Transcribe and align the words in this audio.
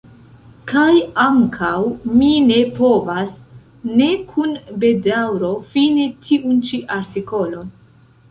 Kaj 0.69 0.93
ankaŭ 1.23 1.73
mi 2.21 2.29
ne 2.45 2.57
povas 2.79 3.35
ne 3.99 4.09
kun 4.31 4.57
bedaŭro 4.85 5.53
fini 5.75 6.07
tiun 6.25 6.57
ĉi 6.71 6.81
artikolon. 6.97 7.71